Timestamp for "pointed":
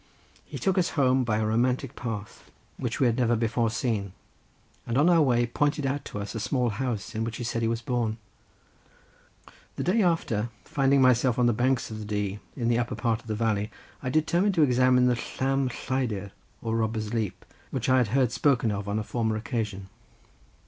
5.45-5.85